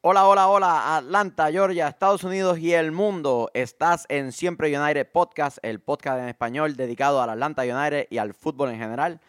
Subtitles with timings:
[0.00, 3.50] Hola, hola, hola, Atlanta, Georgia, Estados Unidos y el mundo.
[3.52, 8.32] Estás en Siempre United Podcast, el podcast en español dedicado al Atlanta United y al
[8.32, 9.20] fútbol en general.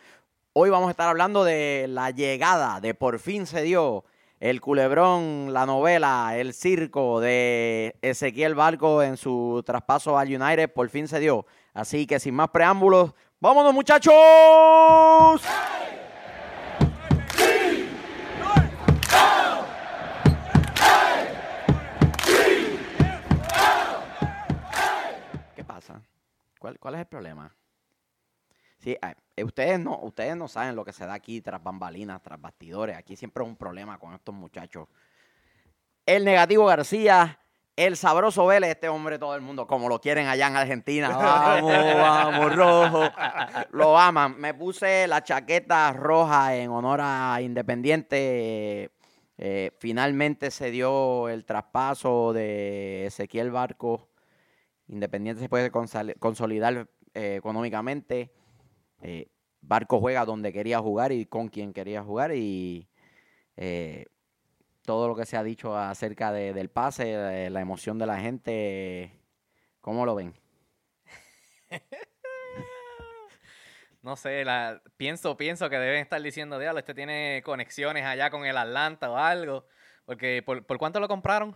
[0.54, 4.04] Hoy vamos a estar hablando de la llegada de por fin se dio
[4.40, 10.88] el culebrón, la novela, el circo de Ezequiel Barco en su traspaso al United, por
[10.90, 11.48] fin se dio.
[11.74, 14.14] Así que sin más preámbulos, ¡vámonos muchachos!
[15.42, 15.99] ¿Qué
[26.70, 27.56] ¿Cuál, cuál es el problema?
[28.78, 28.96] Sí,
[29.36, 32.96] eh, ustedes, no, ustedes no saben lo que se da aquí tras bambalinas, tras bastidores.
[32.96, 34.88] Aquí siempre es un problema con estos muchachos.
[36.06, 37.40] El negativo García,
[37.76, 41.10] el sabroso Vélez, este hombre todo el mundo, como lo quieren allá en Argentina.
[41.18, 43.04] Vamos, vamos, rojo.
[43.72, 44.40] Lo aman.
[44.40, 48.92] Me puse la chaqueta roja en honor a Independiente.
[49.40, 54.09] Eh, finalmente se dio el traspaso de Ezequiel Barco.
[54.90, 58.32] Independiente se puede consolidar eh, económicamente.
[59.02, 59.30] Eh,
[59.62, 62.90] Barco juega donde quería jugar y con quien quería jugar y
[63.56, 64.06] eh,
[64.84, 69.22] todo lo que se ha dicho acerca del pase, la emoción de la gente,
[69.82, 70.34] ¿cómo lo ven?
[74.02, 74.44] no sé,
[74.98, 79.18] pienso, pienso que deben estar diciendo, diablo, este tiene conexiones allá con el Atlanta o
[79.18, 79.68] algo.
[80.06, 81.56] Porque, ¿por, cuánto lo compraron?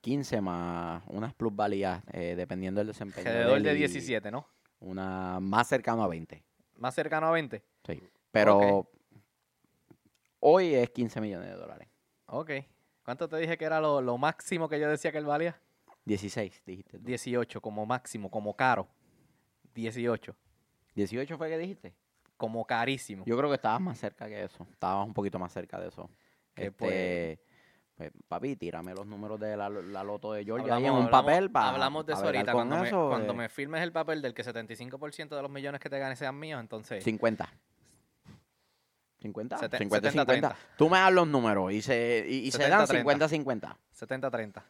[0.00, 3.28] 15 eh, más unas plusvalías, dependiendo del desempeño.
[3.28, 4.46] Alrededor de 17, ¿no?
[4.80, 6.42] Una más cercano a 20.
[6.78, 7.62] ¿Más cercano a 20?
[7.86, 8.02] Sí.
[8.30, 8.90] Pero
[10.40, 11.88] hoy es 15 millones de dólares.
[12.26, 12.50] Ok.
[13.04, 15.60] ¿Cuánto te dije que era lo, máximo que yo decía que él valía?
[16.04, 16.98] 16, dijiste.
[16.98, 18.88] 18, como máximo, como caro.
[19.74, 20.34] 18.
[20.96, 21.94] ¿18 fue que dijiste?
[22.36, 23.24] Como carísimo.
[23.26, 24.66] Yo creo que estabas más cerca que eso.
[24.70, 26.08] Estabas un poquito más cerca de eso.
[26.54, 27.38] Este, pues,
[28.28, 31.70] papi, tírame los números de la, loto de Georgia en un papel para.
[31.70, 32.52] Hablamos de eso ahorita.
[32.52, 35.98] Cuando, me, cuando me firmes el papel del que 75% de los millones que te
[35.98, 37.04] ganes sean míos, entonces.
[37.04, 37.48] 50.
[39.22, 40.56] 50, 50, 50.
[40.76, 43.78] Tú me das los números y se, y, se dan 50, 50.
[43.92, 44.64] 70, 30.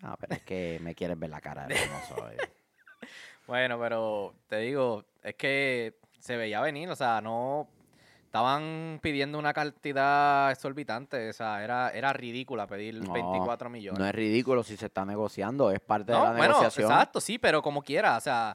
[0.00, 2.36] No, pero es que me quieres ver la cara de cómo soy.
[3.46, 7.68] bueno, pero te digo, es que se veía venir, o sea, no
[8.28, 13.98] estaban pidiendo una cantidad exorbitante, o sea, era, era ridícula pedir 24 millones.
[13.98, 16.90] No es ridículo si se está negociando, es parte de la bueno, negociación.
[16.90, 18.54] Exacto, sí, pero como quiera, o sea,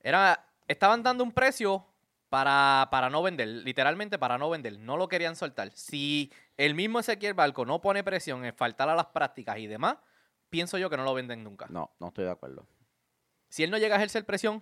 [0.00, 1.86] era, estaban dando un precio
[2.28, 5.70] para, para no vender, literalmente para no vender, no lo querían soltar.
[5.70, 9.96] Si el mismo Ezequiel Balco no pone presión en faltar a las prácticas y demás,
[10.50, 11.66] pienso yo que no lo venden nunca.
[11.70, 12.66] No, no estoy de acuerdo.
[13.48, 14.60] Si él no llega a ejercer presión,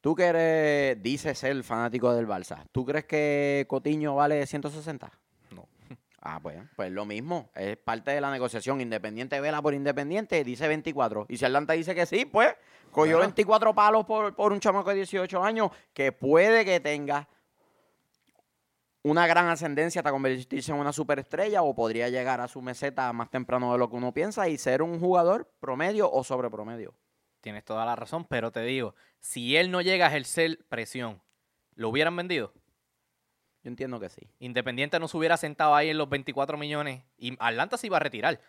[0.00, 5.10] Tú que eres, dices ser fanático del Barça, ¿tú crees que Cotiño vale 160?
[5.50, 5.68] No.
[6.22, 7.50] Ah, pues, pues lo mismo.
[7.54, 8.80] Es parte de la negociación.
[8.80, 11.26] Independiente vela por Independiente, dice 24.
[11.28, 12.54] Y si Atlanta dice que sí, pues
[12.90, 17.28] cogió 24 palos por, por un chamaco de 18 años que puede que tenga
[19.02, 23.30] una gran ascendencia hasta convertirse en una superestrella o podría llegar a su meseta más
[23.30, 26.94] temprano de lo que uno piensa y ser un jugador promedio o sobre promedio.
[27.40, 31.20] Tienes toda la razón, pero te digo, si él no llega a ejercer presión,
[31.74, 32.52] ¿lo hubieran vendido?
[33.62, 34.28] Yo entiendo que sí.
[34.38, 38.00] Independiente no se hubiera sentado ahí en los 24 millones y Atlanta se iba a
[38.00, 38.40] retirar.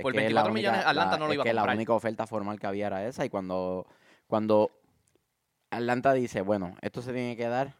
[0.00, 1.64] Por 24 millones Atlanta no lo iba a comprar.
[1.64, 3.86] que la única oferta formal que había era esa y cuando,
[4.26, 4.70] cuando
[5.70, 7.74] Atlanta dice, bueno, esto se tiene que dar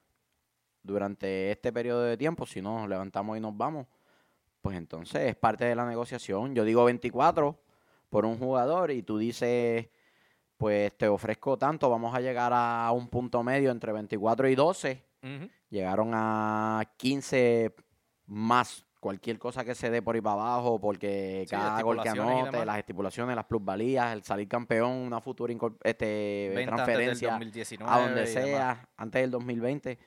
[0.82, 3.86] durante este periodo de tiempo, si no nos levantamos y nos vamos,
[4.60, 6.54] pues entonces es parte de la negociación.
[6.54, 7.58] Yo digo 24
[8.10, 9.88] por un jugador y tú dices
[10.64, 15.04] pues te ofrezco tanto, vamos a llegar a un punto medio entre 24 y 12.
[15.68, 17.74] Llegaron a 15
[18.28, 22.64] más cualquier cosa que se dé por ahí para abajo, porque cada gol que anote,
[22.64, 27.38] las estipulaciones, las plusvalías, el salir campeón, una futura este, transferencia
[27.80, 29.98] a donde sea, antes del 2020,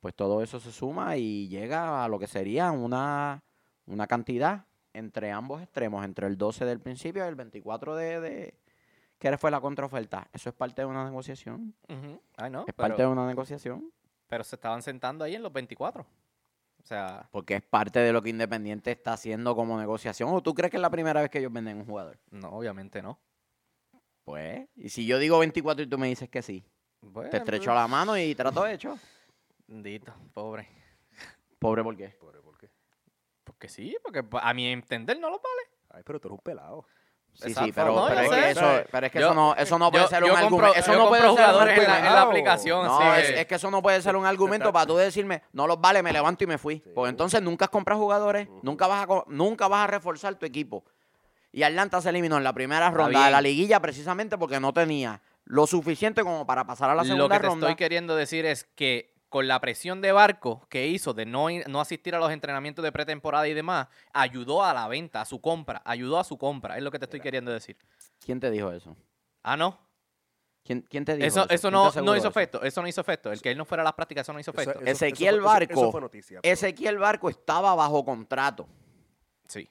[0.00, 3.42] pues todo eso se suma y llega a lo que sería una,
[3.86, 8.52] una cantidad entre ambos extremos, entre el 12 del principio y el 24 de
[9.18, 10.28] ¿Qué fue la contraoferta?
[10.32, 11.74] Eso es parte de una negociación.
[11.88, 13.92] es parte de una negociación.
[14.28, 16.02] Pero se estaban sentando ahí en los 24.
[16.02, 17.28] O sea.
[17.32, 20.30] Porque es parte de lo que Independiente está haciendo como negociación.
[20.32, 22.18] ¿O tú crees que es la primera vez que ellos venden un jugador?
[22.30, 23.18] No, obviamente no.
[24.24, 26.62] Pues, y si yo digo 24 y tú me dices que sí,
[27.30, 28.98] te estrecho la mano y trato hecho.
[29.66, 30.68] Dito, pobre.
[31.58, 32.10] ¿Pobre por qué?
[32.10, 32.70] Pobre por qué.
[33.42, 35.70] Porque sí, porque a mi entender no lo vale.
[35.88, 36.86] Ay, pero tú eres un pelado.
[37.40, 39.78] Sí, sí, pero, No, pero es que eso, pero es que Yo- eso no, eso
[39.78, 40.74] no puede yo- ser un compro- argumento.
[40.74, 42.28] Eso no puede ser un jugadores en la, en la argumento.
[42.28, 42.86] aplicación.
[42.86, 45.66] No, es, que- es que eso no puede ser un argumento para tú decirme, no
[45.68, 46.80] los vale, me levanto y me fui.
[46.94, 50.84] Porque entonces nunca has comprado jugadores, nunca, vas a, nunca vas a reforzar tu equipo.
[51.52, 55.22] Y Atlanta se eliminó en la primera ronda de la liguilla precisamente porque no tenía
[55.44, 57.66] lo suficiente como para pasar a la segunda Lo que te ronda.
[57.68, 61.66] estoy queriendo decir es que con la presión de Barco que hizo de no, ir-
[61.68, 65.40] no asistir a los entrenamientos de pretemporada y demás, ayudó a la venta, a su
[65.40, 67.76] compra, ayudó a su compra, es lo que te estoy queriendo decir.
[68.24, 68.96] ¿Quién te dijo eso?
[69.42, 69.78] Ah, no.
[70.64, 71.52] ¿Quién, quién te dijo Eso, eso?
[71.54, 71.72] eso ¿Quién
[72.04, 72.28] no, no hizo eso?
[72.28, 73.32] efecto, eso no hizo efecto.
[73.32, 74.80] El que él no fuera a las prácticas, eso no hizo efecto.
[74.80, 78.66] eso- Ezequiel eso fue- eso- Barco, eso fue noticia, pero- Ezequiel Barco estaba bajo contrato.
[79.46, 79.68] Sí.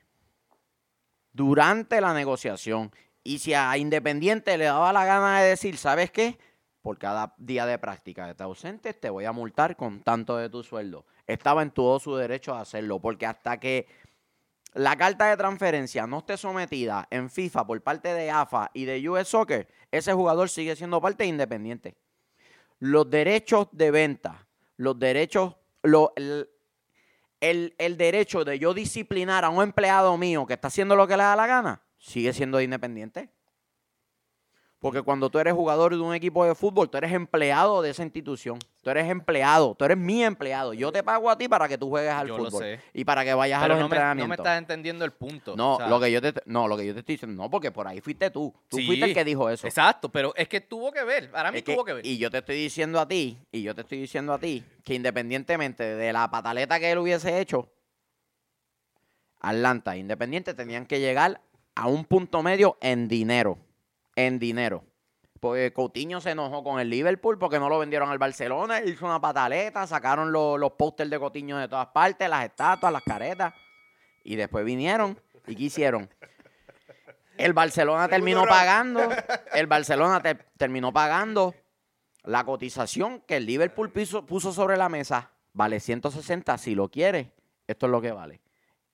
[1.33, 2.92] durante la negociación.
[3.24, 6.39] Y si a Independiente le daba la gana de decir, ¿sabes qué?
[6.88, 10.50] Por cada día de práctica que estés ausente, te voy a multar con tanto de
[10.50, 11.06] tu sueldo.
[11.25, 13.88] Estaba en todo su derecho a hacerlo, porque hasta que
[14.74, 19.10] la carta de transferencia no esté sometida en FIFA por parte de AFA y de
[19.10, 21.98] US Soccer, ese jugador sigue siendo parte de Independiente.
[22.80, 24.48] Los derechos de venta,
[24.78, 26.48] los derechos, lo- el,
[27.42, 31.24] el- derecho de yo disciplinar a un empleado mío que está haciendo lo que le
[31.24, 33.30] da la gana, sigue siendo de independiente.
[34.88, 38.04] Porque cuando tú eres jugador de un equipo de fútbol, tú eres empleado de esa
[38.04, 38.57] institución.
[38.81, 40.74] Tú eres empleado, tú eres mi empleado.
[40.74, 42.80] Yo te pago a ti para que tú juegues al Yo lo fútbol sé.
[42.94, 44.38] y para que vayas a los no me, no me entrenamientos.
[44.38, 45.56] estás entendiendo el punto.
[45.57, 47.50] No, o sea, lo que yo te, no, lo que yo te estoy diciendo, no,
[47.50, 48.54] porque por ahí fuiste tú.
[48.69, 49.68] Tú Sí, fuiste el que dijo eso.
[49.68, 51.30] Exacto, pero es que tuvo que ver.
[51.31, 52.06] Para mí Es que- tuvo que ver.
[52.06, 54.94] Y yo te estoy diciendo a ti, y yo te estoy diciendo a ti, que
[54.94, 57.69] independientemente de la pataleta que él hubiese hecho,
[59.42, 61.42] Atlanta e Independiente tenían que llegar
[61.75, 63.60] a un punto medio en dinero.
[64.17, 64.83] En dinero.
[65.39, 69.21] Porque Coutinho se enojó con el Liverpool porque no lo vendieron al Barcelona, hizo una
[69.21, 73.53] pataleta, sacaron los, los pósters de Coutinho de todas partes, las estatuas, las caretas,
[74.23, 76.09] y después vinieron y ¿qué hicieron?
[77.37, 79.01] El Barcelona terminó pagando,
[79.53, 81.53] el Barcelona te- terminó pagando
[82.23, 85.29] la cotización que el Liverpool puso, puso sobre la mesa.
[85.53, 87.31] Vale 160 si lo quiere.
[87.67, 88.41] Esto es lo que vale.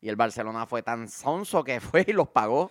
[0.01, 2.69] Y el Barcelona fue tan sonso que fue y los pagó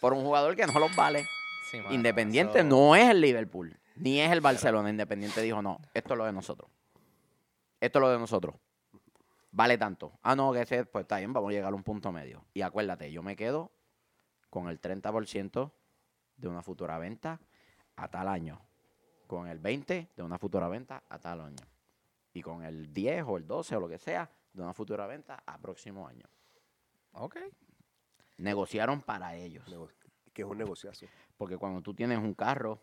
[0.00, 1.26] por un jugador que no los vale.
[1.70, 4.90] Sí, mano, Independiente eso- no es el Liverpool, ni es el Barcelona.
[4.90, 6.70] Independiente dijo, no, esto es lo de nosotros.
[7.80, 8.56] Esto es lo de nosotros.
[9.50, 10.18] Vale tanto.
[10.22, 12.44] Ah, no, que ese, pues está bien, vamos a llegar a un punto medio.
[12.54, 13.72] Y acuérdate, yo me quedo
[14.50, 15.72] con el 30%
[16.36, 17.40] de una futura venta
[17.96, 18.60] a tal año.
[19.26, 21.56] Con el 20% de una futura venta a tal año.
[22.32, 25.42] Y con el 10 o el 12 o lo que sea de una futura venta
[25.46, 26.26] a próximo año.
[27.12, 27.36] Ok.
[28.38, 29.64] Negociaron para ellos.
[30.38, 31.04] Que es un negociazo.
[31.36, 32.78] Porque cuando tú tienes un carro,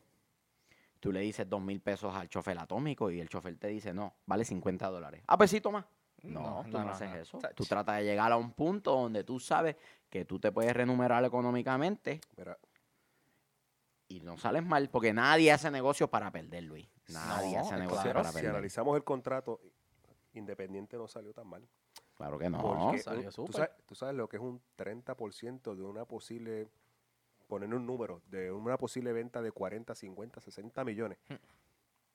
[1.00, 4.14] tú le dices dos mil pesos al chofer atómico y el chofer te dice, no,
[4.26, 5.24] vale 50 dólares.
[5.26, 5.88] Ah, pues sí, toma.
[6.24, 7.16] No, No, tú no, haces no.
[7.16, 7.40] eso.
[7.56, 9.78] Tú tratas de llegar a un punto donde tú sabes
[10.10, 12.20] que tú te puedes renumerar económicamente
[14.10, 16.90] y no sales mal, porque nadie hace negocio para perder, Luis.
[17.08, 18.20] Nadie No, hace negocio claro.
[18.20, 18.52] para si perder.
[18.52, 19.62] analizamos el contrato,
[20.34, 21.66] Independiente no salió tan mal.
[22.16, 22.62] Claro que no.
[22.62, 26.68] Porque salió tú, sabes, tú sabes lo que es un 30% de una posible,
[27.48, 31.18] poner un número, de una posible venta de 40, 50, 60 millones.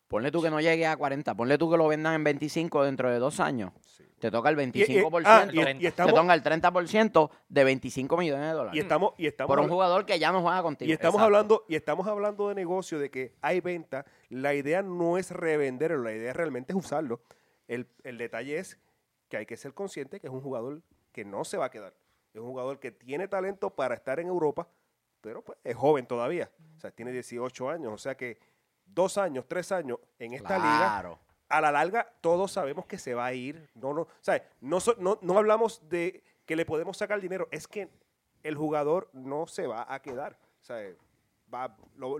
[0.08, 3.08] Ponle tú que no llegue a 40, ponle tú que lo vendan en 25 dentro
[3.10, 3.72] de dos años.
[3.86, 4.04] Sí.
[4.18, 7.64] Te toca el Y- y- 25%, ah, y- y te estamos- toca el 30% de
[7.64, 8.76] 25 millones de dólares.
[8.76, 10.88] Y estamos, y estamos, por un jugador que ya no juega contigo.
[10.90, 11.24] y estamos Exacto.
[11.26, 14.04] hablando, y estamos hablando de negocio, de que hay venta.
[14.30, 17.20] La idea no es revenderlo, la idea realmente es usarlo.
[17.68, 18.78] El, el detalle es
[19.28, 21.94] que hay que ser consciente que es un jugador que no se va a quedar.
[22.34, 24.66] Es un jugador que tiene talento para estar en Europa,
[25.20, 26.50] pero pues, es joven todavía.
[26.76, 27.92] O sea, tiene 18 años.
[27.92, 28.38] O sea que
[28.86, 31.18] dos años, tres años en esta liga, Claro.
[31.48, 33.68] a la larga todos sabemos que se va a ir.
[33.74, 34.42] No, no, ¿sabes?
[34.60, 37.88] No, so- no, no hablamos de que le podemos sacar dinero, es que
[38.42, 40.38] el jugador no se va a quedar.
[40.60, 40.94] Sea,
[41.52, 42.16] va, lo-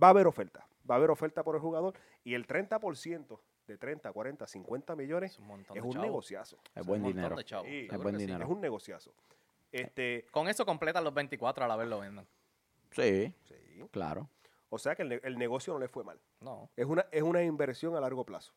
[0.00, 0.66] va a haber oferta.
[0.88, 5.32] Va a haber oferta por el jugador y el 30% de 30, 40, 50 millones
[5.32, 6.56] Es un es un negociazo.
[6.74, 7.36] Es buen dinero.
[7.36, 8.20] seguro buen sí.
[8.26, 8.44] dinero.
[8.44, 9.12] Es un negociazo.
[9.80, 12.26] Este, Con eso completan los 24 a la vez lo vendan.
[12.90, 13.54] Sí, sí.
[13.90, 14.28] claro.
[14.68, 16.18] O sea que el, ne- el negocio no le fue mal.
[16.40, 16.70] No.
[16.76, 18.52] Es una, es una inversión a largo plazo.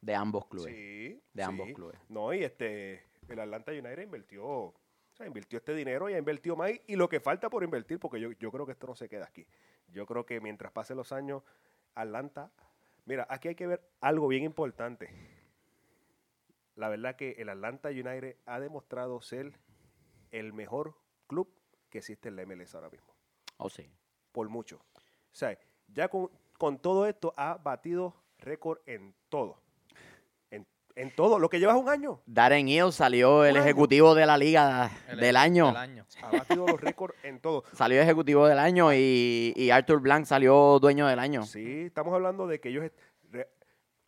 [0.00, 0.74] De ambos clubes.
[0.74, 1.74] Sí, de ambos sí.
[1.74, 1.98] clubes.
[2.08, 4.74] No, y este, el Atlanta United invirtió, o
[5.14, 6.72] sea, invirtió este dinero y ha invertido más.
[6.86, 9.26] Y lo que falta por invertir, porque yo, yo creo que esto no se queda
[9.26, 9.46] aquí.
[9.92, 11.42] Yo creo que mientras pasen los años,
[11.94, 12.50] Atlanta.
[13.04, 15.08] Mira, aquí hay que ver algo bien importante.
[16.74, 19.52] La verdad que el Atlanta United ha demostrado ser
[20.32, 20.96] el mejor
[21.28, 21.48] club
[21.88, 23.14] que existe en la MLS ahora mismo
[23.58, 23.88] Oh, sí.
[24.32, 24.76] por mucho.
[24.96, 25.56] O sea,
[25.88, 29.60] ya con, con todo esto ha batido récord en todo.
[30.50, 32.20] En, En todo, lo que llevas un año.
[32.26, 33.64] Darren Hill salió el año.
[33.64, 35.66] ejecutivo de la liga El- del año.
[35.68, 36.06] del año.
[36.22, 37.64] Ha batido los récords en todo.
[37.72, 41.44] Salió ejecutivo del año y, y Arthur Blank salió dueño del año.
[41.44, 42.90] Sí, estamos hablando de que ellos...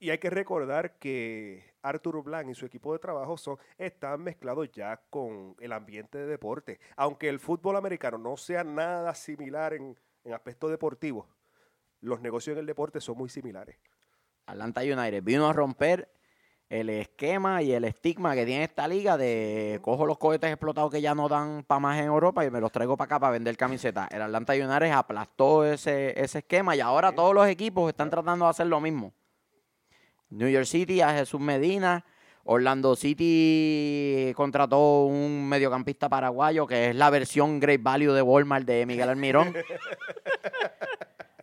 [0.01, 4.71] Y hay que recordar que Arthur Blanc y su equipo de trabajo son, están mezclados
[4.73, 6.81] ya con el ambiente de deporte.
[6.97, 11.27] Aunque el fútbol americano no sea nada similar en, en aspectos deportivos,
[12.01, 13.77] los negocios en el deporte son muy similares.
[14.47, 16.11] Atlanta United vino a romper
[16.69, 21.01] el esquema y el estigma que tiene esta liga de cojo los cohetes explotados que
[21.01, 23.57] ya no dan para más en Europa y me los traigo para acá para vender
[23.57, 24.09] camisetas.
[24.11, 28.51] El Atlanta United aplastó ese, ese esquema y ahora todos los equipos están tratando de
[28.51, 29.13] hacer lo mismo.
[30.35, 32.05] New York City a Jesús Medina.
[32.47, 38.85] Orlando City contrató un mediocampista paraguayo que es la versión Great Value de Walmart de
[38.85, 39.55] Miguel Almirón.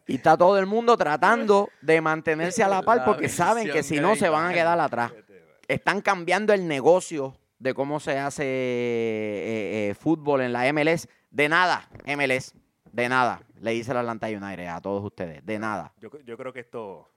[0.07, 3.81] Y está todo el mundo tratando de mantenerse a la par La porque saben que
[3.81, 5.13] si no se van a quedar atrás.
[5.69, 11.07] Están cambiando el negocio de cómo se hace eh, eh, fútbol en la MLS.
[11.29, 12.53] De nada, MLS.
[12.91, 13.41] De nada.
[13.61, 15.45] Le dice el Atlanta United a todos ustedes.
[15.45, 15.93] De nada.
[16.01, 17.09] Yo, yo creo que esto,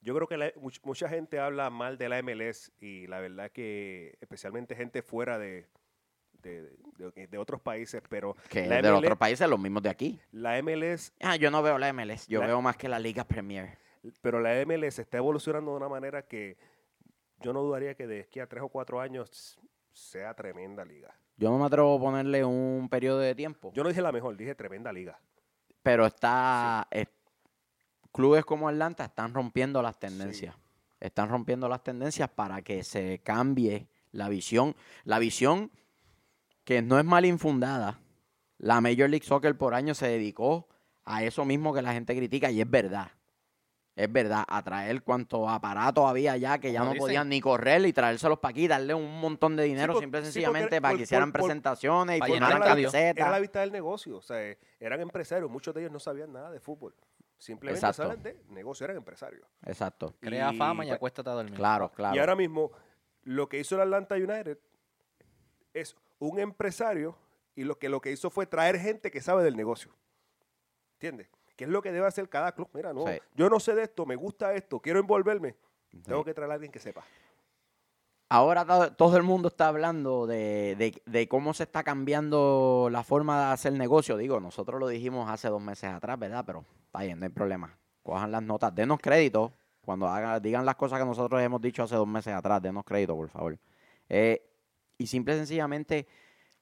[0.00, 3.50] yo creo que la- much- mucha gente habla mal de la MLS y la verdad
[3.50, 5.66] que especialmente gente fuera de,
[6.42, 6.62] de,
[6.98, 10.20] de- de otros países, pero Que la de los otros países, los mismos de aquí.
[10.32, 12.26] la MLS, Ah, yo no veo la MLS.
[12.28, 13.76] Yo La- veo más que la Liga Premier.
[14.22, 16.56] pero la MLS está evolucionando de una manera que
[17.40, 19.58] yo no dudaría que de aquí a tres o cuatro años
[19.92, 21.14] sea tremenda liga.
[21.36, 23.72] Yo no me atrevo a ponerle un periodo de tiempo.
[23.74, 25.18] Yo no dije la mejor, dije tremenda liga.
[25.82, 26.86] Pero está.
[26.90, 27.08] es-
[28.12, 30.54] clubes como Atlanta están rompiendo las tendencias.
[31.00, 34.74] Están rompiendo las tendencias para que se cambie la visión.
[35.04, 35.70] La visión
[36.64, 37.98] que no es mal infundada.
[38.58, 40.68] La Major League Soccer por año se dedicó
[41.04, 43.10] a eso mismo que la gente critica y es verdad.
[43.96, 46.98] Es verdad, a traer cuanto aparato había ya que ya no dicen.
[47.00, 50.22] podían ni correr y traérselos para aquí, darle un montón de dinero por- simple y
[50.22, 53.16] sí, porque sencillamente para por- que hicieran por- presentaciones y llenar camisetas.
[53.16, 54.38] era la vista del negocio, o sea,
[54.78, 56.94] eran empresarios, muchos de ellos no sabían nada de fútbol.
[57.40, 58.02] Simplemente Exacto.
[58.02, 59.48] saben de negocio, eran empresarios.
[59.64, 60.14] Exacto.
[60.20, 61.54] Crea Y, fama y pues, acuéstate a dormir.
[61.54, 62.14] Claro, claro.
[62.14, 62.70] Y ahora mismo,
[63.22, 64.58] lo que hizo el Atlanta United
[65.72, 67.16] es un empresario
[67.56, 69.90] y lo que, lo que hizo fue traer gente que sabe del negocio.
[70.94, 71.28] ¿Entiendes?
[71.56, 72.68] ¿Qué es lo que debe hacer cada club?
[72.74, 73.18] Mira, no, Sí.
[73.34, 75.56] yo no sé de esto, me gusta esto, quiero envolverme.
[76.04, 77.04] Tengo que traer a alguien que sepa.
[78.28, 83.02] Ahora to- todo el mundo está hablando de, de- de cómo se está cambiando la
[83.02, 84.16] forma de hacer negocio.
[84.16, 86.44] Digo, nosotros lo dijimos hace dos meses atrás, ¿verdad?
[86.46, 87.78] Pero está bien, no hay problema.
[88.02, 89.52] Cojan las notas, denos crédito.
[89.80, 93.14] Cuando hagan, digan las cosas que nosotros hemos dicho hace dos meses atrás, denos crédito,
[93.14, 93.58] por favor.
[94.08, 94.44] Eh,
[94.98, 96.06] y simple y sencillamente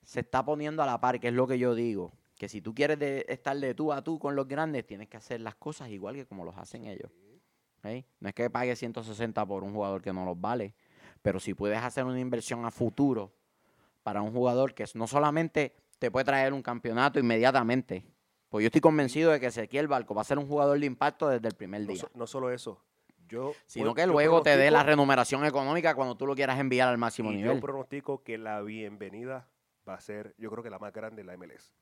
[0.03, 2.13] se está poniendo a la par, que es lo que yo digo.
[2.37, 5.41] Que si tú quieres estar de tú a tú con los grandes, tienes que hacer
[5.41, 7.11] las cosas igual que como los hacen ellos.
[7.79, 8.05] ¿ok?
[8.21, 10.75] No es que pagues 160 por un jugador que no los vale.
[11.23, 13.33] Pero si puedes hacer una inversión a futuro
[14.03, 18.05] para un jugador que no solamente te puede traer un campeonato inmediatamente,
[18.49, 21.29] pues yo estoy convencido de que Ezequiel Barco va a ser un jugador de impacto
[21.29, 22.05] desde el primer No, día.
[22.15, 22.83] no solo eso,
[23.29, 23.53] yo...
[23.67, 26.99] Sino que yo luego te dé la remuneración económica cuando tú lo quieras enviar al
[26.99, 27.57] máximo y nivel.
[27.57, 29.49] Yo pronostico que la bienvenida
[29.89, 31.73] va a ser, yo creo que la más grande en la MLS.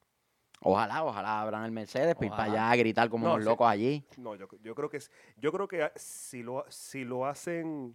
[0.61, 3.51] Ojalá, ojalá abran el Mercedes para ir para allá a gritar como No, unos sí.
[3.51, 4.05] locos allí.
[4.17, 7.95] No, yo, yo creo que es- yo creo que si lo si lo hacen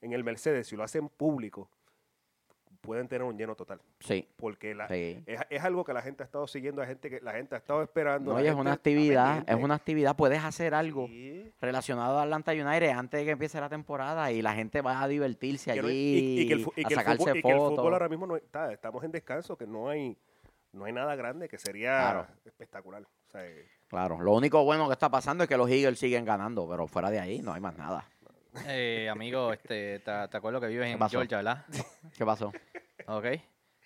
[0.00, 1.70] en el Mercedes, si lo hacen público,
[2.84, 5.22] pueden tener un lleno total, Sí, porque la, sí.
[5.26, 7.58] es, es algo que la gente ha estado siguiendo, la gente que la gente ha
[7.58, 8.32] estado esperando.
[8.34, 11.50] No, y es una actividad, es una actividad, puedes hacer algo Sí.
[11.60, 15.08] relacionado a Atlanta United antes de que empiece la temporada y la gente va a
[15.08, 15.90] divertirse allí,
[16.38, 17.76] y, y que el, fu- y a que el sacarse fútbol, y que el fotos.
[17.76, 20.16] fútbol ahora mismo no está, estamos en descanso, que no hay
[20.72, 22.26] no hay nada grande que sería Claro.
[22.44, 23.02] espectacular.
[23.02, 26.24] O sea, eh, Claro, lo único bueno que está pasando es que los Eagles siguen
[26.24, 28.04] ganando, pero fuera de ahí no hay más nada.
[28.66, 31.18] Eh, amigo, este, te, te acuerdo que vives en pasó?
[31.18, 31.64] Georgia, ¿verdad?
[32.16, 32.52] ¿Qué pasó?
[33.06, 33.24] Ok.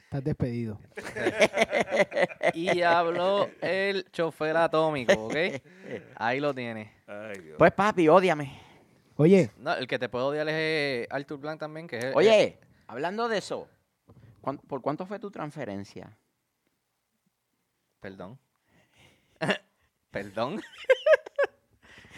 [0.04, 0.78] Estás despedido.
[2.54, 5.34] Y habló el chofer atómico, ¿ok?
[6.16, 6.90] Ahí lo tienes.
[7.06, 7.56] ay, Dios.
[7.58, 8.58] Pues papi, ódiame.
[9.16, 12.14] Oye, No, el que te puedo odiar es eh, Arthur Blanc también, que es el-
[12.14, 13.68] Oye, hablando de eso,
[14.40, 16.16] ¿cuán- ¿por cuánto fue tu transferencia?
[18.00, 18.38] Perdón.
[20.10, 20.60] Perdón.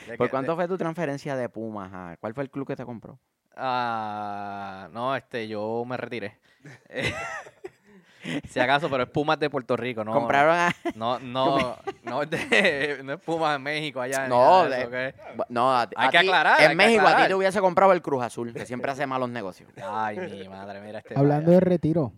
[0.06, 1.90] ¿De ¿Por qué- cuánto de- fue tu transferencia de Pumas?
[1.92, 2.16] ah?
[2.20, 3.18] ¿Cuál fue el club que te compró?
[3.56, 6.38] Ah, no, este, yo me retiré.
[6.88, 7.12] Eh,
[8.50, 10.12] si acaso, pero es Pumas de Puerto Rico, ¿no?
[10.12, 10.70] Compraron a...
[10.94, 14.24] No, no, no, es de- no es Pumas en México allá.
[14.24, 15.46] ni No, nada de eso, de- ¿ok?
[15.48, 17.28] No, a- Hay a que ti- aclarar, En que México a ti aclarar.
[17.28, 19.70] te hubiese comprado el Cruz Azul, que siempre hace malos negocios.
[19.82, 21.18] Ay, mi madre, mira este.
[21.18, 21.60] hablando vaya.
[21.60, 22.12] de retiro,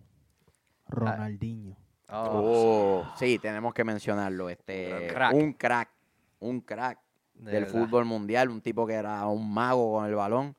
[0.87, 1.75] Ronaldinho.
[2.09, 4.49] Oh, Oh, sí, tenemos que mencionarlo.
[4.49, 5.33] Este, Crack.
[5.33, 5.89] Un crack,
[6.41, 6.99] un crack
[7.43, 7.79] de del verdad.
[7.85, 10.55] fútbol mundial, un tipo que era un mago con el balón.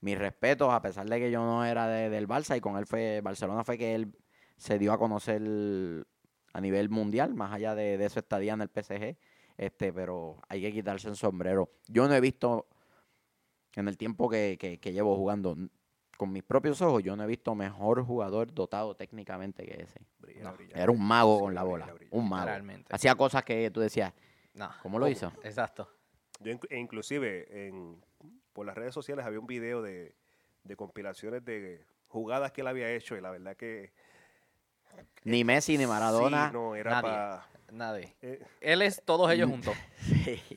[0.00, 2.86] mis respetos, a pesar de que yo no era de- del Barça y con él
[2.86, 4.14] fue, Barcelona fue que él
[4.56, 5.42] se dio a conocer
[6.52, 9.16] a nivel mundial, más allá de, de su estadía en el PSG,
[9.56, 11.70] este, pero hay que quitarse el sombrero.
[11.88, 12.68] Yo no he visto,
[13.74, 15.56] en el tiempo que, que- que llevo jugando,
[16.16, 20.00] con mis propios ojos, yo no he visto mejor jugador dotado técnicamente que ese.
[20.20, 20.76] Brilla, No, brilla.
[20.80, 22.50] Era un mago con la bola, un mago.
[22.90, 24.12] Hacía cosas que tú decías,
[24.54, 24.70] No.
[24.82, 25.12] ¿cómo lo ¿Cómo?
[25.12, 25.32] hizo?
[25.42, 25.88] Exacto.
[26.40, 28.00] Yo inc- e inclusive en,
[28.52, 30.14] por las redes sociales había un video de,
[30.64, 33.92] de compilaciones de jugadas que él había hecho y la verdad que
[35.24, 36.48] Ni Messi ni Maradona.
[36.48, 38.14] sí, no era nadie.
[38.22, 39.74] eh, Él es todos ellos juntos.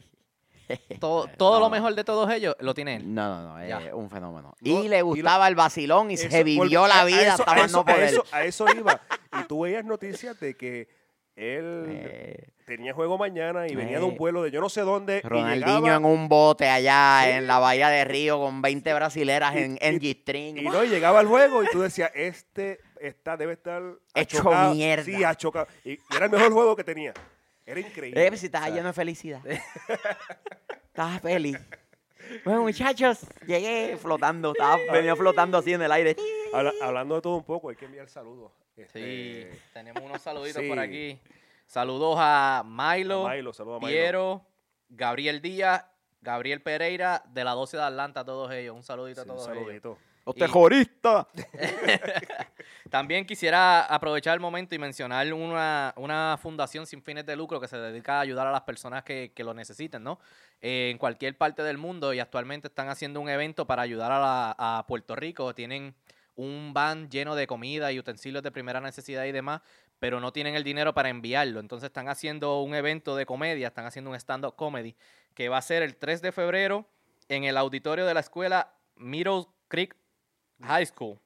[1.01, 1.65] Todo, todo No.
[1.65, 3.13] lo mejor de todos ellos lo tiene él.
[3.13, 4.55] No, no, no, es un fenómeno.
[4.61, 7.43] No, y le y gustaba el vacilón y eso, se vivió la a vida eso-
[7.45, 9.01] a eso, a eso, a eso iba
[9.37, 10.87] y tú veías noticias de que
[11.41, 14.17] él Eh, tenía juego mañana y venía de un Eh.
[14.17, 17.29] vuelo de yo no sé dónde y Ronaldinho llegaba, en un bote allá Sí.
[17.31, 20.57] en la bahía de Río con 20 brasileras Y- en, en y- G-String.
[20.57, 23.81] y no y llegaba al juego y tú decías este está debe estar
[24.13, 24.73] Hecho achocado".
[24.75, 25.03] mierda.
[25.03, 27.13] sí achocado y, y era el mejor juego que tenía
[27.65, 29.41] era increíble Eh, pues si sea, lleno de felicidad.
[30.87, 31.57] estaba feliz.
[32.45, 34.51] Bueno, muchachos, llegué flotando.
[34.51, 36.15] Estaba, venía flotando así en el aire.
[36.53, 40.61] habla- hablando de todo un poco hay que enviar saludos Sí, Este, tenemos unos saluditos
[40.61, 40.67] sí.
[40.69, 41.19] por aquí.
[41.67, 43.89] Saludos a Milo, a Milo, saludos a Milo.
[43.97, 44.45] Piero,
[44.89, 45.85] Gabriel Díaz,
[46.21, 48.75] Gabriel Pereira, de la 12 de Atlanta, todos ellos.
[48.75, 49.63] Un saludito Sí, a un todos ellos.
[49.63, 51.25] saludito Los Y- terroristas.
[52.89, 57.67] También quisiera aprovechar el momento y mencionar una, una fundación sin fines de lucro que
[57.67, 60.19] se dedica a ayudar a las personas que, que lo necesiten, ¿no?
[60.61, 64.19] Eh, en cualquier parte del mundo y actualmente están haciendo un evento para ayudar a,
[64.19, 65.55] la- a Puerto Rico.
[65.55, 65.95] Tienen
[66.35, 69.61] un van lleno de comida y utensilios de primera necesidad y demás,
[69.99, 71.59] pero no tienen el dinero para enviarlo.
[71.59, 74.95] Entonces están haciendo un evento de comedia, están haciendo un stand-up comedy
[75.33, 76.87] que va a ser el 3 de febrero
[77.29, 79.95] en el auditorio de la escuela Middle Creek
[80.63, 81.19] High School.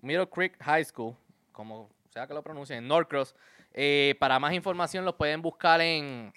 [0.00, 1.16] Middle Creek High School,
[1.52, 3.34] como sea que lo pronuncien, en Norcross.
[3.72, 6.32] Eh, para más información los pueden buscar en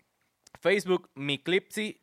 [0.59, 1.99] Facebook, Miclipsy.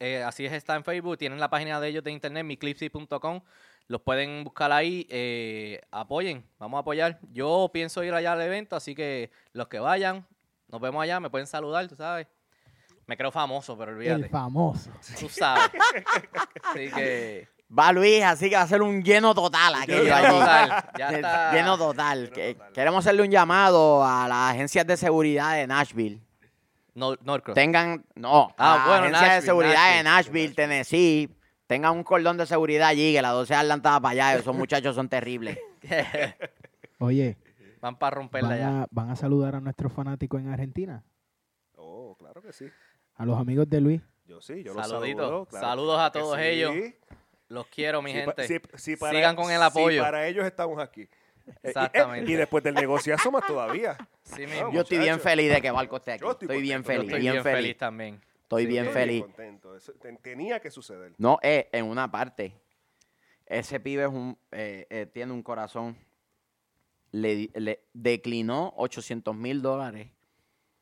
[0.00, 1.18] eh, así es, está en Facebook.
[1.18, 3.40] Tienen la página de ellos de internet, miclipsy.com.
[3.88, 5.06] Los pueden buscar ahí.
[5.10, 7.18] eh, apoyen, vamos a apoyar.
[7.32, 10.26] Yo pienso ir allá al evento, así que los que vayan,
[10.68, 12.26] nos vemos allá, me pueden saludar, tú sabes.
[13.06, 14.28] Me creo famoso, pero El olvídate.
[14.28, 14.90] famoso.
[15.18, 15.70] Tú sabes.
[16.62, 17.48] Así que.
[17.76, 20.26] Va Luis, así que va a ser un lleno total aquello Lleno allí.
[20.28, 21.52] total, ya está.
[21.52, 22.20] Lleno total.
[22.24, 22.72] Lleno Que- total.
[22.74, 26.20] Queremos hacerle un llamado a las agencias de seguridad de Nashville.
[26.94, 27.54] Nor- Norcross.
[27.54, 30.42] Tengan, no, Ah, a las bueno, agencias de Nashville, seguridad de Nashville.
[30.48, 31.36] Nashville, Tennessee.
[31.72, 34.38] Tengan un cordón de seguridad allí, que la 12 de Atlanta va para allá.
[34.38, 35.58] Esos muchachos son terribles.
[36.98, 37.38] Oye,
[37.80, 38.86] Van para romperla van ya.
[38.90, 41.02] van a saludar a nuestros fanáticos en Argentina.
[41.76, 42.66] oh claro que sí
[43.16, 44.02] A los amigos de Luis.
[44.26, 45.24] yo sí yo los Saluditos.
[45.24, 46.44] saludo claro, Saludos a todos sí.
[46.44, 46.74] ellos,
[47.48, 48.46] Los quiero, mi Si pa- gente.
[48.46, 48.60] si-
[48.92, 50.02] si para- Sigan con el apoyo.
[50.02, 51.02] para ellos estamos aquí.
[51.02, 51.08] Eh,
[51.46, 52.30] y- eh, Exactamente.
[52.30, 53.96] Y, después del negociazo más todavía.
[54.22, 54.70] Sí mismo.
[54.72, 56.22] Yo estoy bien feliz de que Barco esté aquí.
[56.22, 57.76] Yo estoy Estoy bien contento, yo feliz, Estoy bien, feliz.
[57.78, 58.20] también.
[58.52, 59.22] Estoy Sí, bien estoy feliz.
[59.22, 59.74] contento.
[59.76, 61.14] Eso ten- tenía que suceder.
[61.16, 62.54] No, eh, en una parte.
[63.46, 65.96] Ese pibe es un, eh, eh, tiene un corazón.
[67.12, 70.08] Le, di- le declinó 800 mil dólares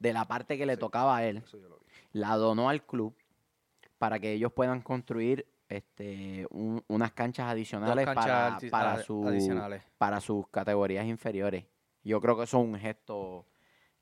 [0.00, 0.80] de la parte que le Sí.
[0.80, 1.38] tocaba a él.
[1.38, 1.87] Eso yo lo vi.
[2.12, 3.14] La donó al club
[3.98, 8.92] para que ellos puedan construir este, un- unas canchas Dos adicionales canchas para, alti- para,
[8.94, 9.85] a- su- adicionales.
[9.98, 11.64] para sus categorías inferiores.
[12.02, 13.46] Yo creo que eso es un gesto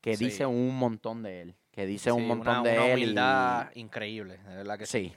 [0.00, 0.24] que Sí.
[0.26, 1.54] dice un montón de él.
[1.78, 2.98] Que dice un Sí, montón una, de una él.
[2.98, 5.14] y- humildad increíble, de verdad que sí.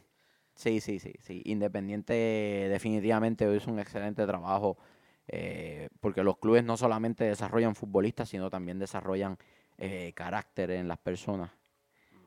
[0.53, 1.41] Sí, sí, sí, sí, sí.
[1.45, 2.13] Independiente
[2.69, 4.77] definitivamente hizo un excelente trabajo
[5.27, 9.39] eh, porque los clubes no solamente desarrollan futbolistas, sino también desarrollan
[9.79, 11.49] eh, carácter en las personas.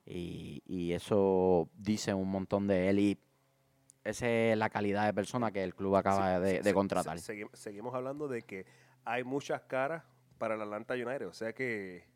[0.04, 3.18] Y, y eso dice un montón de él y
[4.02, 7.20] esa es la calidad de persona que el club acaba Sí, de, se- de contratar.
[7.20, 8.66] se- segui- seguimos hablando de que
[9.04, 10.02] hay muchas caras
[10.38, 11.28] para el Atlanta United.
[11.28, 12.12] O sea que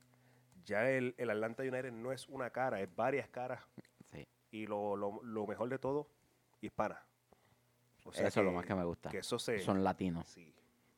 [0.68, 3.60] ya el, el Atlanta United no es una cara, es varias caras.
[4.12, 4.26] Sí.
[4.50, 6.08] Y lo, lo- lo mejor de todo,
[6.60, 7.02] hispana.
[8.04, 9.10] O sea eso es lo más que me gusta.
[9.10, 9.58] que eso se...
[9.60, 10.26] Son latinos.
[10.28, 10.54] sí.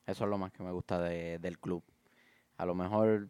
[0.06, 1.82] Eso es lo más que me gusta de- del club.
[2.56, 3.28] A lo mejor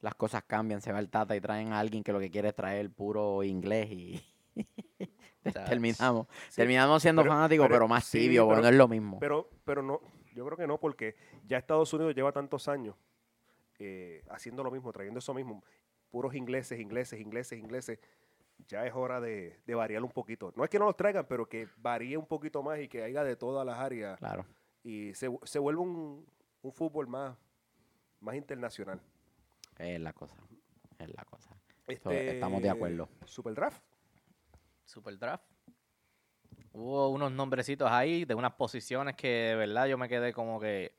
[0.00, 2.48] las cosas cambian, se va el tata y traen a alguien que lo que quiere
[2.48, 4.22] es traer puro inglés y
[5.42, 6.26] terminamos.
[6.48, 6.56] sí.
[6.56, 9.18] Terminamos siendo Pero- fanáticos, pero, pero- más sí, tibio, porque pero- no es lo mismo.
[9.20, 10.00] Pero, pero no,
[10.34, 12.94] yo creo que no, porque ya Estados Unidos lleva tantos años
[13.84, 15.62] eh, haciendo lo mismo, trayendo eso mismo,
[16.10, 17.98] puros ingleses, ingleses, ingleses, ingleses.
[18.68, 20.52] Ya es hora de, de variar un poquito.
[20.54, 23.24] No es que no los traigan, pero que varíe un poquito más y que haya
[23.24, 24.46] de todas las áreas claro.
[24.84, 26.24] y se, se vuelva un,
[26.62, 27.36] un fútbol más,
[28.20, 29.00] más internacional.
[29.78, 30.36] Es la cosa.
[30.98, 31.50] Es la cosa.
[31.86, 33.08] Este, estamos de acuerdo.
[33.24, 33.82] Super Draft.
[34.84, 35.44] Super Draft.
[36.72, 40.94] Hubo unos nombrecitos ahí de unas posiciones que de verdad yo me quedé como que.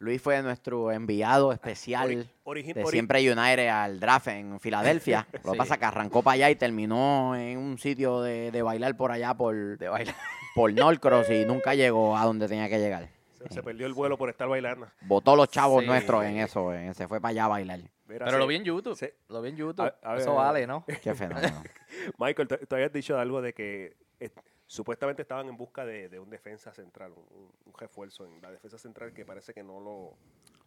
[0.00, 5.26] Luis fue nuestro enviado especial Ori- origi- de siempre United al draft en Filadelfia.
[5.44, 8.62] Lo que pasa es que arrancó para allá y terminó en un sitio de, de
[8.62, 10.14] bailar por allá por, De bailar.
[10.54, 13.08] por Norcross y nunca llegó a donde tenía que llegar.
[13.38, 14.86] Se, se perdió el vuelo por estar bailando.
[15.02, 15.86] Botó los chavos Sí.
[15.88, 17.80] nuestros en eso, en- se fue para allá a bailar.
[18.06, 19.12] Mira, Pero lo vi en YouTube.
[19.28, 19.84] Lo vi en YouTube.
[19.84, 20.84] A- a ver, Eso a vale, ¿no?
[21.02, 21.62] Qué fenómeno.
[22.18, 24.30] Michael, tú, tú habías dicho algo de que eh,
[24.68, 28.78] supuestamente estaban en busca de, de un defensa central, un, un refuerzo en la defensa
[28.78, 30.16] central que parece que no lo...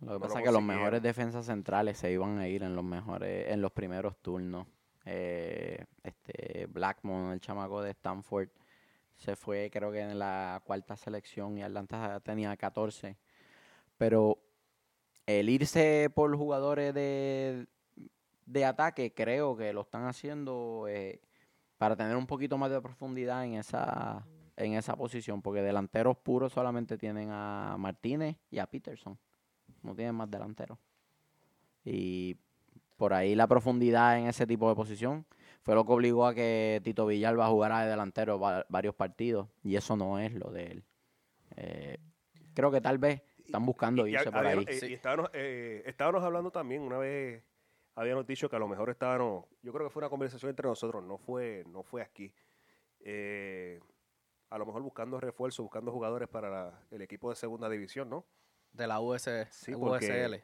[0.01, 2.75] Lo que No pasa es que los mejores defensas centrales se iban a ir en
[2.75, 4.65] los mejores, en los primeros turnos.
[5.05, 8.49] Eh, este Blackmon, el chamaco de Stanford,
[9.17, 13.15] se fue creo que en la cuarta selección y Atlanta tenía 14.
[13.99, 14.39] Pero
[15.27, 17.67] el irse por jugadores de,
[18.47, 21.21] de ataque, creo que lo están haciendo eh,
[21.81, 24.23] para tener un poquito más de profundidad en esa,
[24.55, 29.17] en esa posición, porque delanteros puros solamente tienen a Martínez y a Peterson
[29.81, 30.77] no tienen más delanteros.
[31.83, 32.37] Y
[32.97, 35.25] por ahí la profundidad en ese tipo de posición
[35.63, 39.47] fue lo que obligó a que Tito Villalba jugara de delantero va- varios partidos.
[39.63, 40.83] Y eso no es lo de él.
[41.55, 41.97] Eh,
[42.53, 44.63] creo que tal vez están buscando Y- y irse por ahí.
[44.67, 44.85] eh, Sí.
[44.85, 47.43] y estábamos, eh, estábamos hablando también, una vez
[47.95, 51.03] habíamos dicho que a lo mejor estábamos, yo creo que fue una conversación entre nosotros,
[51.03, 52.33] no fue, no fue aquí.
[53.01, 53.79] Eh,
[54.49, 58.25] a lo mejor buscando refuerzos, buscando jugadores para la- el equipo de segunda división, ¿no?
[58.73, 60.43] De la US, Sí, porque- USL.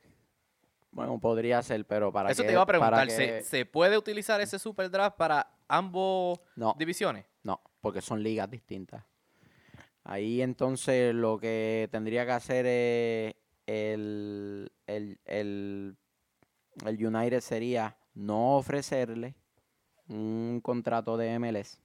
[0.92, 3.10] Bueno, podría ser, pero para Eso te iba a preguntar.
[3.12, 7.26] ¿se, se puede utilizar ese super draft para ambos No, divisiones?
[7.44, 9.04] no, porque son ligas distintas.
[10.04, 13.36] Ahí entonces lo que tendría que hacer es
[13.68, 15.98] el, el, el,
[16.86, 19.36] el United sería no ofrecerle
[20.08, 21.80] un contrato de MLS.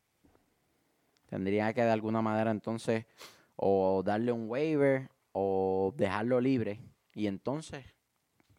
[1.29, 3.07] Tendría que de alguna manera entonces
[3.57, 6.81] o darle un waiver o dejarlo libre
[7.15, 7.85] y entonces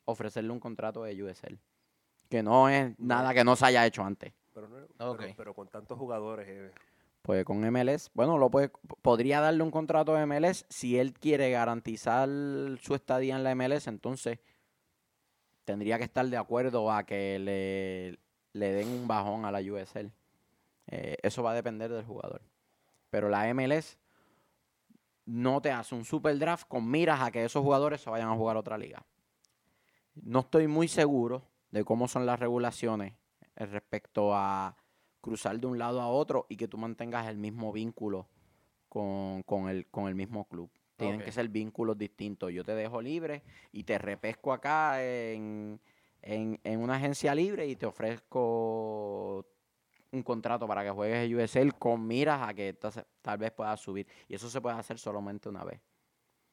[0.05, 1.59] ofrecerle un contrato de USL.
[2.29, 4.33] Que no es nada que no se haya hecho antes.
[4.53, 6.71] Pero, no- pero- con tantos jugadores, eh,
[7.21, 8.69] Pues con MLS, bueno, lo puede,
[9.01, 12.27] podría darle un contrato de MLS si él quiere garantizar
[12.81, 14.39] su estadía en la MLS, entonces
[15.65, 18.19] tendría que estar de acuerdo a que le,
[18.53, 20.11] le den un bajón a la USL.
[20.87, 22.41] Eh, eso va a depender del jugador.
[23.09, 23.97] Pero la MLS
[25.25, 28.35] no te hace un super draft con miras a que esos jugadores se vayan a
[28.35, 29.05] jugar a otra liga.
[30.15, 33.13] No estoy muy seguro de cómo son las regulaciones
[33.55, 34.75] eh, respecto a
[35.21, 38.27] cruzar de un lado a otro y que tú mantengas el mismo vínculo
[38.89, 40.69] con, con el, con el mismo club.
[40.95, 42.51] Tienen que ser vínculos distintos.
[42.51, 45.79] Yo te dejo libre y te repesco acá en,
[46.21, 49.45] en, en una agencia libre y te ofrezco
[50.11, 53.79] un contrato para que juegues en USL con miras a que entonces tal vez puedas
[53.79, 54.07] subir.
[54.27, 55.79] Y eso se puede hacer solamente una vez.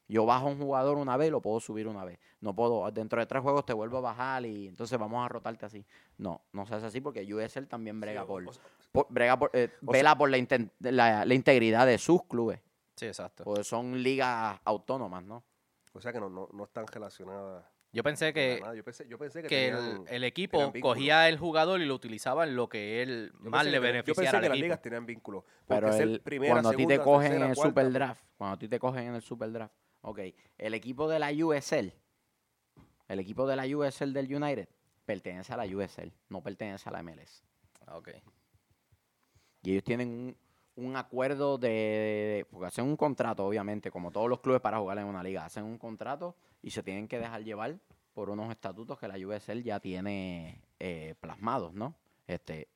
[0.07, 2.19] Yo bajo un jugador una vez y lo puedo subir una vez.
[2.41, 5.65] No puedo, dentro de tres juegos te vuelvo a bajar y entonces vamos a rotarte
[5.65, 5.85] así.
[6.17, 8.51] No, no se hace así porque USL también brega sí, por, o-
[8.91, 10.37] por- brega por, eh, vela por la,
[10.79, 12.59] la, la integridad de sus clubes.
[12.95, 13.43] Sí, exacto.
[13.43, 15.43] Porque son ligas autónomas, ¿no?
[15.93, 17.65] o sea que no, no, no están relacionadas.
[17.91, 18.61] Yo pensé que.
[18.75, 21.95] Yo pensé, yo pensé que, que el, tenían- el equipo cogía el jugador y lo
[21.95, 24.57] utilizaba en lo que él yo más pensé le que- Yo beneficiara pensé que las
[24.57, 25.43] ligas tenían vínculos.
[25.67, 28.59] Pero el- primera, cuando a ti te cogen en el cuarta, super draft, cuando a
[28.59, 30.19] ti te cogen en el super draft, ok,
[30.57, 31.93] el equipo de la USL,
[33.09, 34.69] el equipo de la USL del United,
[35.05, 37.43] pertenece a la USL, no pertenece a la MLS.
[37.85, 38.09] Ah, ok.
[39.63, 40.37] Y ellos tienen un,
[40.85, 45.05] un acuerdo de, Porque hacen un contrato, obviamente, como todos los clubes para jugar en
[45.05, 45.45] una liga.
[45.45, 47.79] Hacen un contrato y se tienen que dejar llevar
[48.13, 51.95] por unos estatutos que la USL ya tiene eh, plasmados, ¿no?
[52.27, 52.67] Este,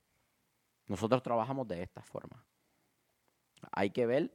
[0.87, 2.43] nosotros trabajamos de esta forma.
[3.71, 4.31] Hay que ver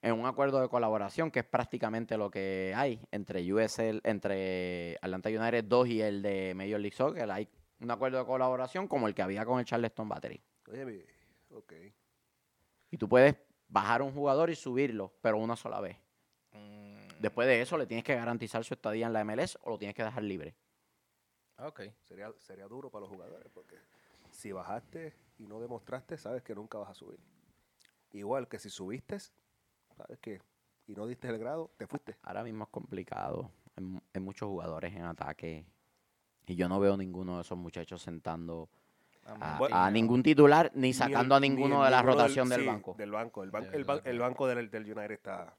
[0.00, 5.28] en un acuerdo de colaboración, que es prácticamente lo que hay entre USL, entre Atlanta
[5.28, 7.30] United 2 y el de Major League Soccer.
[7.30, 7.48] Hay
[7.80, 10.40] un acuerdo de colaboración como el que había con el Charleston Battery.
[10.70, 11.06] Oye,
[11.50, 11.72] ok.
[12.92, 13.34] Y tú puedes
[13.68, 15.96] bajar un jugador y subirlo, pero una sola vez.
[16.52, 19.78] Mm, Después de eso, le tienes que garantizar su estadía en la MLS o lo
[19.78, 20.54] tienes que dejar libre.
[21.58, 21.80] ok.
[22.02, 23.76] Sería, sería duro para los jugadores porque
[24.30, 27.18] si bajaste y no demostraste, sabes que nunca vas a subir.
[28.12, 29.18] Igual que si subiste,
[29.96, 30.42] sabes que
[30.86, 32.18] y no diste el grado, te fuiste.
[32.22, 33.50] Ahora mismo es complicado.
[34.12, 35.64] Hay muchos jugadores en ataque.
[36.46, 38.68] Y yo no veo ninguno de esos muchachos sentando
[39.26, 42.48] a, Bueno, a ningún titular ni Ni sacando el- a ni ninguno de la rotación
[42.48, 42.94] del sí, banco.
[42.98, 43.42] Del banco.
[43.44, 44.08] El, ban- Del el, ban- banco.
[44.08, 45.54] el banco del, del United está,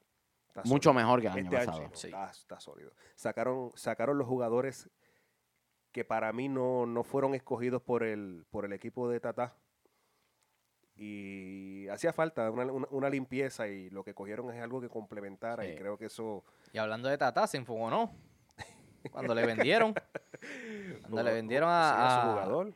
[0.48, 0.94] está Mucho sólido.
[1.06, 1.90] mejor que el año Este pasado.
[1.94, 2.06] Sí.
[2.08, 2.92] está, está sólido.
[3.14, 4.88] Sacaron, sacaron los jugadores
[5.92, 9.54] que para mí no, no fueron escogidos por el, por el equipo de Tata.
[10.96, 15.66] y hacía falta una, una- una limpieza y lo que cogieron es algo que complementara
[15.66, 18.12] y creo que eso Y hablando de Tata, se enfogonó.
[19.10, 19.92] Cuando le vendieron.
[21.02, 22.74] Cuando le vendieron a, a su jugador.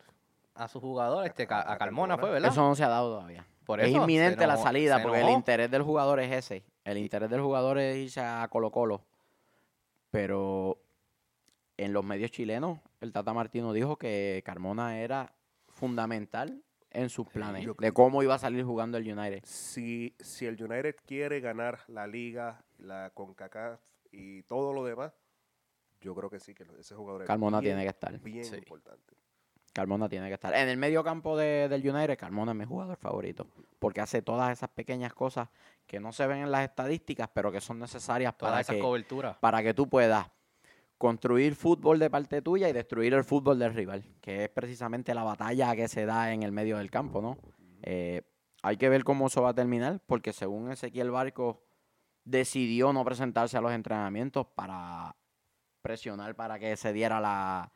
[0.59, 2.51] A su jugador, este, A a Carmona fue, ¿verdad?
[2.51, 3.47] Eso no se ha dado todavía.
[3.64, 6.64] Por es eso, inminente la salida porque el interés del jugador es ese.
[6.85, 9.05] El interés del jugador es irse a Colo Colo.
[10.11, 10.79] Pero
[11.77, 15.35] en los medios chilenos, el Tata Martino dijo que Carmona era
[15.68, 19.42] fundamental en sus planes yo de cómo iba a salir jugando el United.
[19.44, 25.12] Si, si el United quiere ganar la liga, la CONCACAF y todo lo demás,
[26.01, 28.18] yo creo que sí, que ese jugador es Carmona bien, tiene que estar.
[28.21, 28.57] bien Sí.
[28.57, 29.14] importante.
[29.72, 30.54] Carmona tiene que estar.
[30.54, 33.46] En el medio campo de- del United, Carmona es mi jugador favorito.
[33.78, 35.48] Porque hace todas esas pequeñas cosas
[35.87, 38.83] que no se ven en las estadísticas, pero que son necesarias Todas para esas que,
[38.83, 39.37] coberturas.
[39.38, 40.26] para que tú puedas
[40.96, 45.22] construir fútbol de parte tuya y destruir el fútbol del rival, que es precisamente la
[45.22, 47.38] batalla que se da en el medio del campo, ¿no?
[47.83, 48.22] Eh,
[48.62, 51.62] hay que ver cómo eso va a terminar, porque según Ezequiel Barco
[52.24, 55.14] decidió no presentarse a los entrenamientos para
[55.83, 57.70] presionar para que se diera la,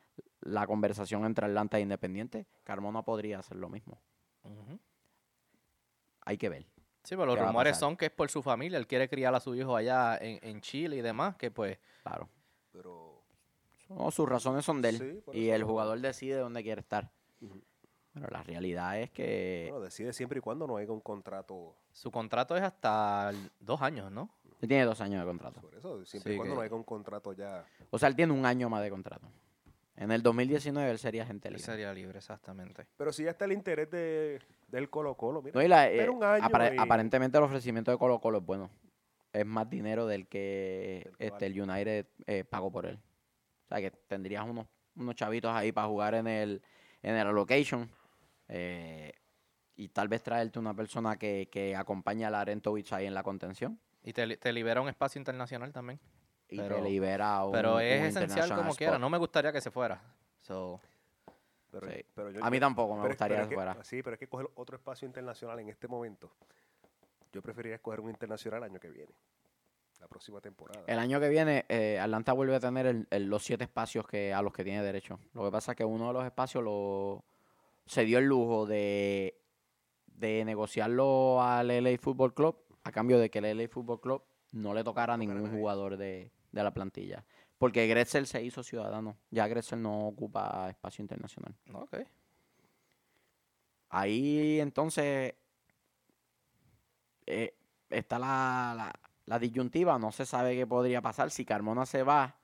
[0.45, 3.99] la conversación entre Atlanta e Independiente, Carmona podría hacer lo mismo.
[6.21, 6.63] Hay que ver.
[7.03, 8.77] Sí, pero los ¿Qué va a rumores son que es por su familia.
[8.77, 12.29] Él quiere criar a su hijo allá en, en Chile y demás, que pues Claro.
[12.71, 13.21] Pero
[13.89, 15.23] No, sus razones son de él.
[15.31, 17.11] Sí, y el jugador decide dónde quiere estar.
[18.13, 21.75] Pero la realidad es que bueno, decide siempre y cuando no haya un contrato.
[21.91, 24.29] su contrato es hasta el- dos años, ¿no?
[24.61, 25.59] él tiene dos años de contrato.
[25.59, 27.65] Por eso, siempre y cuando que- no haya un contrato ya.
[27.89, 29.27] O sea, él tiene un año más de contrato.
[30.03, 31.65] En el 2019 él sería agente Él libre.
[31.65, 32.85] sería libre, exactamente.
[32.97, 35.53] Pero si ya está el interés de, del Colo Colo, mira.
[35.55, 38.39] No, y la- espera eh, un año apare- y- Aparentemente el ofrecimiento de Colo Colo
[38.39, 38.69] es bueno.
[39.31, 42.95] Es más dinero del que Del este, el United eh, pagó por él.
[43.65, 46.61] O sea, que tendrías unos, unos chavitos ahí para jugar en el,
[47.01, 47.89] en el allocation.
[48.49, 49.13] eh,
[49.75, 53.79] y tal vez traerte una persona que, que acompañe a Larentovich ahí en la contención.
[54.03, 55.99] Y te, te libera un espacio internacional también.
[56.53, 58.97] Y Pero- te libera un Pero un es esencial como quiera.
[58.99, 60.01] No me gustaría que se fuera.
[60.41, 60.79] So,
[61.71, 62.05] Pero, Sí.
[62.13, 63.83] pero yo- A mí tampoco me gustaría pero que es fuera.
[63.83, 66.31] Sí, pero es que coger otro espacio internacional en este momento.
[67.31, 69.11] Yo preferiría escoger un internacional el año que viene.
[69.99, 70.83] La próxima temporada.
[70.85, 74.31] El año que viene, eh, Atlanta vuelve a tener el- el- los siete espacios que,
[74.31, 75.19] a los que tiene derecho.
[75.33, 77.23] Lo que pasa es que uno de los espacios lo,
[77.87, 79.35] se dio el lujo de,
[80.05, 84.75] de negociarlo al LA Football Club a cambio de que el LA Football Club no
[84.75, 87.25] le tocara a ningún jugador de, de la plantilla.
[87.57, 89.17] Porque Gretzel se hizo ciudadano.
[89.29, 91.53] Ya Gretzel no ocupa espacio internacional.
[91.73, 91.97] ok.
[93.89, 95.35] Ahí entonces
[97.25, 97.55] eh,
[97.89, 101.31] está la, la- la disyuntiva, no se sabe qué podría pasar.
[101.31, 102.35] Si Carmona se va,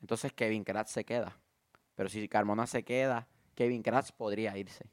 [0.00, 1.40] entonces Kevin Kratz se queda.
[1.94, 4.84] Pero si Carmona se queda, Kevin Kratz podría irse.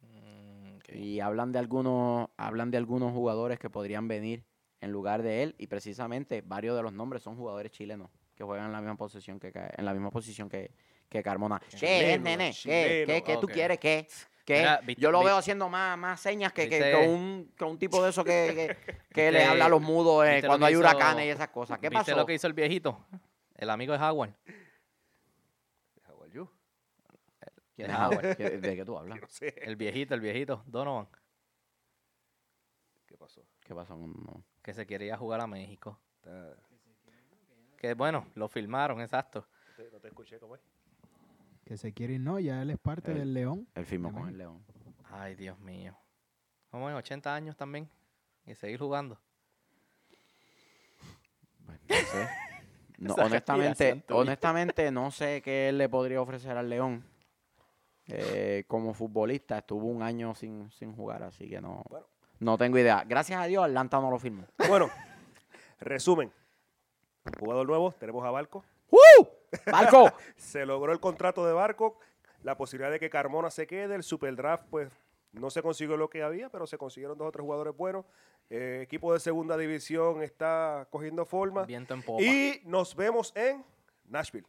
[0.00, 0.78] Mm.
[0.94, 4.44] Y hablan de algunos, hablan de algunos jugadores que podrían venir
[4.82, 5.54] en lugar de él.
[5.58, 9.40] Y precisamente varios de los nombres son jugadores chilenos que juegan en la misma posición
[9.40, 10.72] que, en la misma posición que,
[11.08, 11.60] que Carmona.
[11.80, 12.52] ¿Qué nene?
[12.62, 13.52] ¿Qué, ¿Qué, qué tú ok.
[13.52, 13.78] quieres?
[13.78, 14.06] ¿Qué?
[14.44, 14.58] ¿Qué?
[14.58, 17.78] Mira, viste- Yo lo veo haciendo más, más señas que, que, que un, que un
[17.78, 20.68] tipo de eso que, que, que le habla a los mudos eh, lo cuando que
[20.68, 21.78] hay hizo- huracanes y esas cosas.
[21.78, 22.16] ¿Qué ¿Viste pasó?
[22.16, 23.06] lo que hizo el viejito?
[23.54, 24.34] El amigo de Howard.
[26.08, 26.48] How are you?
[27.76, 28.36] ¿Quién es Howard?
[28.36, 29.20] ¿Qué- ¿De qué tú hablas?
[29.22, 29.54] No sé.
[29.62, 31.06] El viejito, el viejito, Donovan,
[33.06, 33.44] ¿Qué pasó?
[33.64, 33.96] ¿Qué pasó?
[33.96, 34.42] no?
[34.62, 35.98] Que se quería jugar a México.
[37.76, 39.46] Que bueno, lo filmaron, exacto.
[39.70, 40.60] no te- no te escuché cómo es.
[41.64, 43.68] Que se quiere ir, no, ya él es parte Él- del León.
[43.74, 44.38] Él firmó con el.
[44.38, 44.64] León.
[45.10, 45.96] Ay, Dios mío.
[46.70, 47.88] Como en 80 años también.
[48.46, 49.18] Y seguir jugando.
[51.66, 52.28] Pues, no sé.
[52.98, 57.04] No, honestamente, honestamente, no sé qué él le podría ofrecer al León.
[58.06, 62.06] Eh, como futbolista, estuvo un año sin, sin jugar, así que no, Bueno.
[62.42, 63.04] No tengo idea.
[63.06, 64.44] Gracias a Dios, Atlanta no lo firmó.
[64.68, 64.90] Bueno,
[65.80, 66.32] resumen.
[67.38, 68.64] Jugador nuevo, tenemos a Barco.
[69.70, 70.12] ¡Barco!
[70.36, 71.98] Se logró el contrato de Barco,
[72.42, 74.90] la posibilidad de que Carmona se quede, el Super Draft, pues
[75.32, 78.04] no se consiguió lo que había, pero se consiguieron dos o tres jugadores buenos.
[78.50, 81.64] Eh, equipo de segunda división está cogiendo forma.
[81.64, 82.22] Viento en popa.
[82.22, 83.64] Y nos vemos en
[84.08, 84.46] Nashville.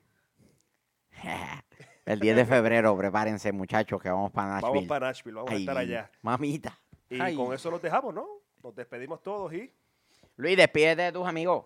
[2.05, 4.73] El 10 de febrero, prepárense, muchachos, que vamos para Nashville.
[4.73, 6.11] Vamos para Nashville, vamos a estar allá.
[6.21, 6.77] Mamita.
[7.09, 7.35] Y Ay.
[7.35, 8.27] con eso los dejamos, ¿no?
[8.63, 9.71] Nos despedimos todos y
[10.37, 11.65] Luis, despídete de tus amigos.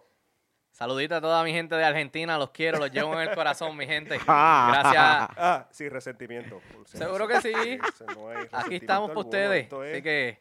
[0.71, 2.37] Saludito a toda mi gente de Argentina.
[2.37, 4.19] Los quiero, los llevo en el corazón, mi gente.
[4.27, 4.69] Ah.
[4.73, 5.37] Gracias.
[5.37, 6.61] Ah, sí, resentimiento.
[6.85, 7.53] Seguro que sí.
[8.15, 9.67] No Aquí estamos por ustedes.
[9.67, 10.39] es Así que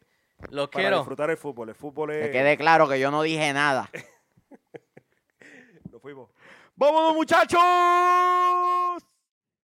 [0.49, 0.97] los para quiero.
[0.97, 1.69] disfrutar el fútbol.
[1.69, 2.31] El fútbol Que es...
[2.31, 3.89] quede claro que yo no dije nada.
[5.91, 6.29] Nos fuimos.
[6.75, 7.59] ¡Vámonos, muchachos!